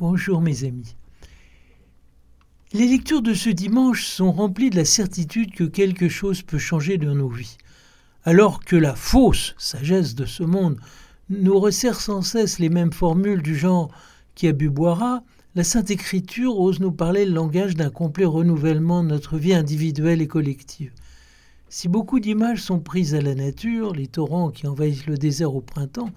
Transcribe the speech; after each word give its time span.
Bonjour 0.00 0.40
mes 0.40 0.64
amis. 0.64 0.96
Les 2.72 2.86
lectures 2.86 3.20
de 3.20 3.34
ce 3.34 3.50
dimanche 3.50 4.06
sont 4.06 4.32
remplies 4.32 4.70
de 4.70 4.76
la 4.76 4.86
certitude 4.86 5.52
que 5.52 5.64
quelque 5.64 6.08
chose 6.08 6.40
peut 6.40 6.56
changer 6.56 6.96
dans 6.96 7.14
nos 7.14 7.28
vies. 7.28 7.58
Alors 8.24 8.64
que 8.64 8.76
la 8.76 8.94
fausse 8.94 9.54
sagesse 9.58 10.14
de 10.14 10.24
ce 10.24 10.42
monde 10.42 10.78
nous 11.28 11.60
resserre 11.60 12.00
sans 12.00 12.22
cesse 12.22 12.58
les 12.58 12.70
mêmes 12.70 12.94
formules 12.94 13.42
du 13.42 13.54
genre 13.54 13.90
qui 14.34 14.48
a 14.48 14.52
bu 14.52 14.70
boira, 14.70 15.22
la 15.54 15.64
Sainte 15.64 15.90
Écriture 15.90 16.58
ose 16.58 16.80
nous 16.80 16.92
parler 16.92 17.26
le 17.26 17.34
langage 17.34 17.76
d'un 17.76 17.90
complet 17.90 18.24
renouvellement 18.24 19.02
de 19.02 19.08
notre 19.08 19.36
vie 19.36 19.52
individuelle 19.52 20.22
et 20.22 20.28
collective. 20.28 20.94
Si 21.68 21.88
beaucoup 21.88 22.20
d'images 22.20 22.62
sont 22.62 22.80
prises 22.80 23.14
à 23.14 23.20
la 23.20 23.34
nature, 23.34 23.92
les 23.92 24.06
torrents 24.06 24.50
qui 24.50 24.66
envahissent 24.66 25.06
le 25.06 25.18
désert 25.18 25.54
au 25.54 25.60
printemps, 25.60 26.10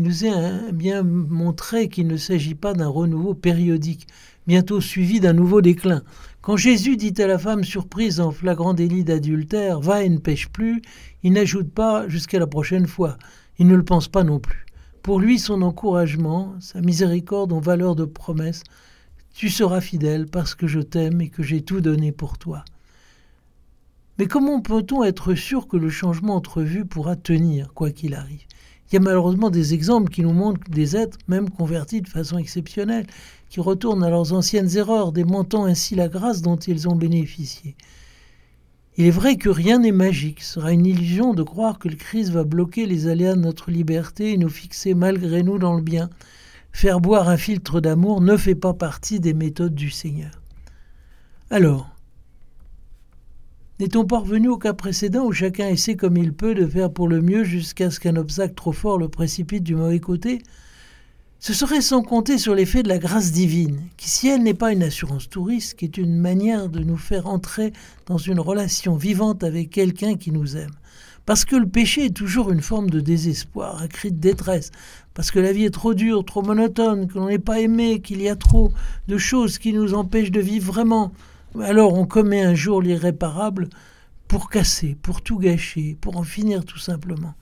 il 0.00 0.06
nous 0.06 0.24
est 0.24 0.72
bien 0.72 1.02
montré 1.02 1.90
qu'il 1.90 2.06
ne 2.06 2.16
s'agit 2.16 2.54
pas 2.54 2.72
d'un 2.72 2.88
renouveau 2.88 3.34
périodique, 3.34 4.06
bientôt 4.46 4.80
suivi 4.80 5.20
d'un 5.20 5.34
nouveau 5.34 5.60
déclin. 5.60 6.02
Quand 6.40 6.56
Jésus 6.56 6.96
dit 6.96 7.12
à 7.20 7.26
la 7.26 7.38
femme 7.38 7.64
surprise 7.64 8.18
en 8.18 8.30
flagrant 8.30 8.72
délit 8.72 9.04
d'adultère 9.04 9.80
Va 9.80 10.02
et 10.02 10.08
ne 10.08 10.16
pêche 10.16 10.48
plus, 10.48 10.80
il 11.22 11.34
n'ajoute 11.34 11.70
pas 11.70 12.08
jusqu'à 12.08 12.38
la 12.38 12.46
prochaine 12.46 12.86
fois. 12.86 13.18
Il 13.58 13.66
ne 13.66 13.76
le 13.76 13.84
pense 13.84 14.08
pas 14.08 14.24
non 14.24 14.38
plus. 14.38 14.64
Pour 15.02 15.20
lui, 15.20 15.38
son 15.38 15.60
encouragement, 15.60 16.54
sa 16.60 16.80
miséricorde 16.80 17.52
ont 17.52 17.60
valeur 17.60 17.94
de 17.94 18.06
promesse. 18.06 18.62
Tu 19.34 19.50
seras 19.50 19.82
fidèle 19.82 20.28
parce 20.28 20.54
que 20.54 20.66
je 20.66 20.80
t'aime 20.80 21.20
et 21.20 21.28
que 21.28 21.42
j'ai 21.42 21.60
tout 21.60 21.82
donné 21.82 22.10
pour 22.10 22.38
toi. 22.38 22.64
Mais 24.18 24.28
comment 24.28 24.62
peut-on 24.62 25.04
être 25.04 25.34
sûr 25.34 25.68
que 25.68 25.76
le 25.76 25.90
changement 25.90 26.36
entrevu 26.36 26.86
pourra 26.86 27.16
tenir, 27.16 27.74
quoi 27.74 27.90
qu'il 27.90 28.14
arrive? 28.14 28.46
Il 28.90 28.94
y 28.94 28.98
a 28.98 29.00
malheureusement 29.00 29.50
des 29.50 29.72
exemples 29.72 30.10
qui 30.10 30.22
nous 30.22 30.32
montrent 30.32 30.68
des 30.68 30.96
êtres, 30.96 31.18
même 31.28 31.48
convertis 31.48 32.00
de 32.00 32.08
façon 32.08 32.38
exceptionnelle, 32.38 33.06
qui 33.48 33.60
retournent 33.60 34.02
à 34.02 34.10
leurs 34.10 34.32
anciennes 34.32 34.76
erreurs, 34.76 35.12
démentant 35.12 35.64
ainsi 35.64 35.94
la 35.94 36.08
grâce 36.08 36.42
dont 36.42 36.56
ils 36.56 36.88
ont 36.88 36.96
bénéficié. 36.96 37.76
Il 38.96 39.06
est 39.06 39.10
vrai 39.10 39.36
que 39.36 39.48
rien 39.48 39.78
n'est 39.78 39.92
magique. 39.92 40.42
Ce 40.42 40.54
sera 40.54 40.72
une 40.72 40.86
illusion 40.86 41.34
de 41.34 41.42
croire 41.44 41.78
que 41.78 41.88
le 41.88 41.94
Christ 41.94 42.30
va 42.30 42.42
bloquer 42.42 42.86
les 42.86 43.06
aléas 43.06 43.34
de 43.34 43.40
notre 43.40 43.70
liberté 43.70 44.32
et 44.32 44.36
nous 44.36 44.48
fixer 44.48 44.94
malgré 44.94 45.42
nous 45.42 45.58
dans 45.58 45.74
le 45.74 45.82
bien. 45.82 46.10
Faire 46.72 47.00
boire 47.00 47.28
un 47.28 47.36
filtre 47.36 47.80
d'amour 47.80 48.20
ne 48.20 48.36
fait 48.36 48.54
pas 48.54 48.74
partie 48.74 49.20
des 49.20 49.34
méthodes 49.34 49.74
du 49.74 49.90
Seigneur. 49.90 50.32
Alors, 51.50 51.88
n'est-on 53.80 54.04
pas 54.04 54.18
revenu 54.18 54.48
au 54.48 54.58
cas 54.58 54.74
précédent 54.74 55.24
où 55.24 55.32
chacun 55.32 55.68
essaie 55.68 55.96
comme 55.96 56.18
il 56.18 56.34
peut 56.34 56.54
de 56.54 56.66
faire 56.66 56.92
pour 56.92 57.08
le 57.08 57.22
mieux 57.22 57.44
jusqu'à 57.44 57.90
ce 57.90 57.98
qu'un 57.98 58.16
obstacle 58.16 58.54
trop 58.54 58.72
fort 58.72 58.98
le 58.98 59.08
précipite 59.08 59.62
du 59.62 59.74
mauvais 59.74 60.00
côté? 60.00 60.42
Ce 61.38 61.54
serait 61.54 61.80
sans 61.80 62.02
compter 62.02 62.36
sur 62.36 62.54
l'effet 62.54 62.82
de 62.82 62.88
la 62.88 62.98
grâce 62.98 63.32
divine, 63.32 63.80
qui 63.96 64.10
si 64.10 64.28
elle 64.28 64.42
n'est 64.42 64.52
pas 64.52 64.72
une 64.72 64.82
assurance 64.82 65.30
touriste, 65.30 65.82
est 65.82 65.96
une 65.96 66.18
manière 66.18 66.68
de 66.68 66.80
nous 66.80 66.98
faire 66.98 67.26
entrer 67.26 67.72
dans 68.04 68.18
une 68.18 68.38
relation 68.38 68.96
vivante 68.96 69.42
avec 69.42 69.70
quelqu'un 69.70 70.16
qui 70.16 70.30
nous 70.30 70.58
aime. 70.58 70.74
Parce 71.24 71.46
que 71.46 71.56
le 71.56 71.66
péché 71.66 72.04
est 72.04 72.16
toujours 72.16 72.50
une 72.50 72.60
forme 72.60 72.90
de 72.90 73.00
désespoir, 73.00 73.80
un 73.80 73.88
cri 73.88 74.12
de 74.12 74.20
détresse, 74.20 74.72
parce 75.14 75.30
que 75.30 75.38
la 75.38 75.52
vie 75.52 75.64
est 75.64 75.70
trop 75.70 75.94
dure, 75.94 76.26
trop 76.26 76.42
monotone, 76.42 77.06
que 77.06 77.14
l'on 77.14 77.28
n'est 77.28 77.38
pas 77.38 77.60
aimé, 77.60 78.02
qu'il 78.02 78.20
y 78.20 78.28
a 78.28 78.36
trop 78.36 78.72
de 79.08 79.16
choses 79.16 79.56
qui 79.56 79.72
nous 79.72 79.94
empêchent 79.94 80.32
de 80.32 80.40
vivre 80.40 80.70
vraiment. 80.70 81.12
Alors 81.58 81.94
on 81.94 82.06
commet 82.06 82.42
un 82.42 82.54
jour 82.54 82.80
l'irréparable 82.80 83.68
pour 84.28 84.48
casser, 84.48 84.96
pour 85.02 85.22
tout 85.22 85.38
gâcher, 85.38 85.96
pour 86.00 86.16
en 86.16 86.22
finir 86.22 86.64
tout 86.64 86.78
simplement. 86.78 87.34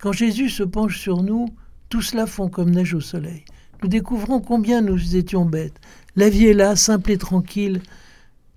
Quand 0.00 0.12
Jésus 0.12 0.50
se 0.50 0.62
penche 0.62 0.98
sur 0.98 1.22
nous, 1.22 1.46
tout 1.88 2.02
cela 2.02 2.26
fond 2.26 2.48
comme 2.48 2.70
neige 2.70 2.92
au 2.92 3.00
soleil. 3.00 3.44
Nous 3.82 3.88
découvrons 3.88 4.40
combien 4.40 4.82
nous 4.82 5.16
étions 5.16 5.46
bêtes. 5.46 5.80
La 6.16 6.28
vie 6.28 6.46
est 6.46 6.54
là, 6.54 6.76
simple 6.76 7.12
et 7.12 7.18
tranquille. 7.18 7.80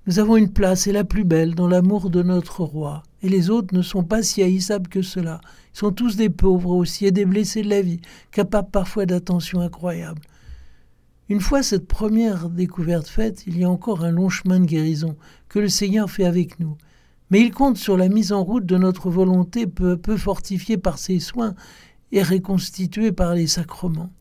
Nous 0.06 0.20
avons 0.20 0.36
une 0.36 0.52
place, 0.52 0.88
et 0.88 0.92
la 0.92 1.06
plus 1.06 1.24
belle, 1.24 1.56
dans 1.56 1.68
l'amour 1.68 2.10
de 2.10 2.22
notre 2.22 2.62
roi. 2.64 3.04
Et 3.22 3.30
les 3.30 3.50
autres 3.50 3.74
ne 3.74 3.82
sont 3.82 4.04
pas 4.04 4.22
si 4.22 4.44
haïssables 4.44 4.90
que 4.90 5.02
cela. 5.02 5.40
Ils 5.74 5.80
sont 5.80 5.92
tous 5.94 6.18
des 6.18 6.30
pauvres 6.30 6.72
aussi, 6.72 7.06
et 7.06 7.12
des 7.12 7.26
blessés 7.26 7.62
de 7.62 7.70
la 7.70 7.82
vie, 7.82 8.02
capables 8.32 8.70
parfois 8.70 9.06
d'attention 9.06 9.62
incroyable. 9.62 10.22
Une 11.30 11.40
fois 11.40 11.64
cette 11.64 11.88
première 11.88 12.50
découverte 12.50 13.08
faite, 13.08 13.44
il 13.48 13.58
y 13.58 13.64
a 13.64 13.70
encore 13.70 14.04
un 14.04 14.12
long 14.12 14.30
chemin 14.30 14.60
de 14.60 14.66
guérison 14.66 15.16
que 15.48 15.60
le 15.60 15.70
Seigneur 15.70 16.10
fait 16.10 16.26
avec 16.26 16.60
nous. 16.60 16.78
Mais 17.30 17.42
il 17.42 17.52
compte 17.52 17.78
sur 17.78 17.96
la 17.96 18.10
mise 18.10 18.34
en 18.34 18.44
route 18.44 18.66
de 18.66 18.78
notre 18.78 19.10
volonté 19.10 19.66
peu 19.66 19.92
à 19.92 19.98
peu 19.98 20.18
fortifiée 20.18 20.78
par 20.78 20.98
ses 20.98 21.20
soins 21.20 21.56
et 22.12 22.22
reconstituée 22.22 23.12
par 23.12 23.34
les 23.34 23.48
sacrements. 23.48 24.12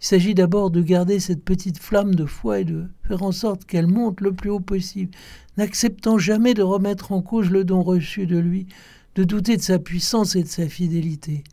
Il 0.00 0.06
s'agit 0.06 0.34
d'abord 0.34 0.72
de 0.72 0.82
garder 0.82 1.20
cette 1.20 1.44
petite 1.44 1.78
flamme 1.78 2.16
de 2.16 2.26
foi 2.26 2.60
et 2.60 2.64
de 2.64 2.88
faire 3.04 3.22
en 3.22 3.30
sorte 3.30 3.64
qu'elle 3.64 3.86
monte 3.86 4.20
le 4.20 4.32
plus 4.32 4.50
haut 4.50 4.58
possible, 4.58 5.12
n'acceptant 5.56 6.18
jamais 6.18 6.54
de 6.54 6.62
remettre 6.62 7.12
en 7.12 7.22
cause 7.22 7.50
le 7.50 7.64
don 7.64 7.82
reçu 7.82 8.26
de 8.26 8.38
lui, 8.38 8.66
de 9.14 9.22
douter 9.22 9.56
de 9.56 9.62
sa 9.62 9.78
puissance 9.78 10.34
et 10.34 10.42
de 10.42 10.48
sa 10.48 10.68
fidélité. 10.68 11.44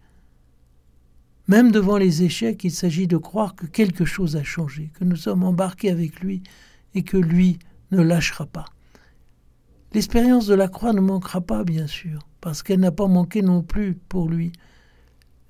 Même 1.50 1.72
devant 1.72 1.98
les 1.98 2.22
échecs, 2.22 2.64
il 2.64 2.72
s'agit 2.72 3.08
de 3.08 3.18
croire 3.18 3.56
que 3.56 3.66
quelque 3.66 4.06
chose 4.06 4.36
a 4.36 4.44
changé, 4.44 4.92
que 4.94 5.04
nous 5.04 5.16
sommes 5.16 5.44
embarqués 5.44 5.90
avec 5.90 6.20
lui 6.20 6.44
et 6.94 7.02
que 7.02 7.18
lui 7.18 7.58
ne 7.90 8.04
lâchera 8.04 8.46
pas. 8.46 8.66
L'expérience 9.94 10.46
de 10.46 10.54
la 10.54 10.68
croix 10.68 10.94
ne 10.94 11.02
manquera 11.02 11.42
pas, 11.42 11.64
bien 11.64 11.88
sûr, 11.88 12.28
parce 12.40 12.62
qu'elle 12.62 12.82
n'a 12.82 12.92
pas 12.92 13.08
manqué 13.08 13.42
non 13.42 13.64
plus 13.64 13.96
pour 13.96 14.30
lui. 14.30 14.52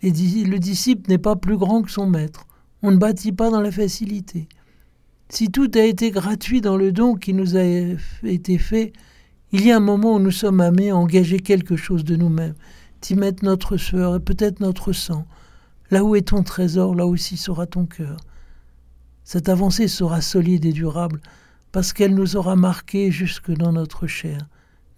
le 0.01 0.57
disciple 0.57 1.09
n'est 1.09 1.17
pas 1.17 1.35
plus 1.35 1.57
grand 1.57 1.81
que 1.81 1.91
son 1.91 2.07
maître. 2.07 2.47
On 2.81 2.91
ne 2.91 2.97
bâtit 2.97 3.33
pas 3.33 3.49
dans 3.49 3.59
la 3.59 3.71
facilité. 3.71 4.47
Si 5.27 5.51
tout 5.51 5.69
a 5.75 5.81
été 5.81 6.11
gratuit 6.11 6.61
dans 6.61 6.77
le 6.77 6.93
don 6.93 7.15
qui 7.15 7.33
nous 7.33 7.57
a 7.57 7.63
été 8.23 8.57
fait, 8.57 8.93
il 9.51 9.65
y 9.65 9.71
a 9.73 9.75
un 9.75 9.81
moment 9.81 10.15
où 10.15 10.19
nous 10.19 10.31
sommes 10.31 10.61
amenés 10.61 10.91
à 10.91 10.95
engager 10.95 11.41
quelque 11.41 11.75
chose 11.75 12.05
de 12.05 12.15
nous-mêmes, 12.15 12.55
d'y 13.01 13.15
mettre 13.15 13.43
notre 13.43 13.75
sueur 13.75 14.15
et 14.15 14.21
peut-être 14.21 14.61
notre 14.61 14.93
sang, 14.93 15.25
Là 15.91 16.03
où 16.03 16.15
est 16.15 16.27
ton 16.29 16.43
trésor, 16.43 16.93
là 16.95 17.05
aussi 17.05 17.37
sera 17.37 17.65
ton 17.65 17.85
cœur. 17.85 18.17
Cette 19.23 19.49
avancée 19.49 19.87
sera 19.87 20.21
solide 20.21 20.65
et 20.65 20.73
durable 20.73 21.21
parce 21.71 21.93
qu'elle 21.93 22.15
nous 22.15 22.35
aura 22.35 22.55
marqués 22.55 23.11
jusque 23.11 23.51
dans 23.51 23.71
notre 23.71 24.07
chair. 24.07 24.47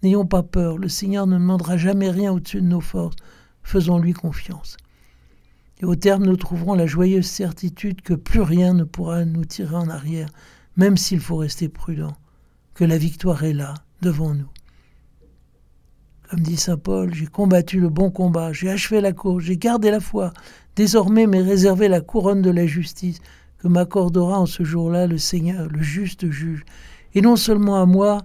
N'ayons 0.02 0.26
pas 0.26 0.42
peur, 0.42 0.78
le 0.78 0.88
Seigneur 0.88 1.26
ne 1.26 1.38
demandera 1.38 1.76
jamais 1.76 2.10
rien 2.10 2.32
au-dessus 2.32 2.60
de 2.60 2.66
nos 2.66 2.80
forces. 2.80 3.16
Faisons-lui 3.62 4.12
confiance. 4.12 4.76
Et 5.80 5.84
au 5.84 5.94
terme, 5.96 6.24
nous 6.24 6.36
trouverons 6.36 6.74
la 6.74 6.86
joyeuse 6.86 7.26
certitude 7.26 8.02
que 8.02 8.14
plus 8.14 8.40
rien 8.40 8.74
ne 8.74 8.84
pourra 8.84 9.24
nous 9.24 9.44
tirer 9.44 9.76
en 9.76 9.88
arrière, 9.88 10.28
même 10.76 10.96
s'il 10.96 11.20
faut 11.20 11.36
rester 11.36 11.68
prudent, 11.68 12.16
que 12.74 12.84
la 12.84 12.98
victoire 12.98 13.44
est 13.44 13.52
là, 13.52 13.74
devant 14.00 14.34
nous. 14.34 14.48
Comme 16.32 16.40
dit 16.40 16.56
Saint 16.56 16.78
Paul, 16.78 17.12
j'ai 17.12 17.26
combattu 17.26 17.78
le 17.78 17.90
bon 17.90 18.10
combat, 18.10 18.54
j'ai 18.54 18.70
achevé 18.70 19.02
la 19.02 19.12
course, 19.12 19.44
j'ai 19.44 19.58
gardé 19.58 19.90
la 19.90 20.00
foi. 20.00 20.32
Désormais 20.76 21.26
m'est 21.26 21.42
réservée 21.42 21.88
la 21.88 22.00
couronne 22.00 22.40
de 22.40 22.48
la 22.48 22.66
justice 22.66 23.20
que 23.58 23.68
m'accordera 23.68 24.40
en 24.40 24.46
ce 24.46 24.64
jour-là 24.64 25.06
le 25.06 25.18
Seigneur, 25.18 25.68
le 25.68 25.82
juste 25.82 26.30
juge, 26.30 26.64
et 27.12 27.20
non 27.20 27.36
seulement 27.36 27.82
à 27.82 27.84
moi, 27.84 28.22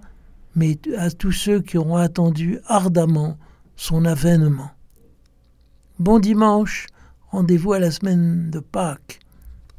mais 0.56 0.78
à 0.96 1.10
tous 1.10 1.32
ceux 1.32 1.60
qui 1.60 1.76
auront 1.76 1.98
attendu 1.98 2.60
ardemment 2.66 3.36
son 3.76 4.06
avènement. 4.06 4.70
Bon 5.98 6.18
dimanche, 6.18 6.86
rendez-vous 7.30 7.74
à 7.74 7.78
la 7.78 7.90
semaine 7.90 8.48
de 8.48 8.60
Pâques. 8.60 9.20